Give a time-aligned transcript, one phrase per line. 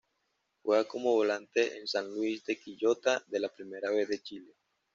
[0.63, 4.55] Juega como Volante en San Luis de Quillota de la Primera B de Chile.